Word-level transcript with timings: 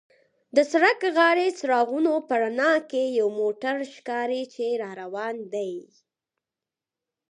د 0.55 0.57
سړک 0.71 0.99
غاړې 1.17 1.47
څراغونو 1.57 2.13
په 2.27 2.33
رڼا 2.41 2.73
کې 2.89 3.03
یو 3.19 3.27
موټر 3.41 3.75
ښکاري 3.93 4.43
چې 4.53 4.65
را 4.81 4.91
روان 5.01 5.35
دی. 5.53 5.73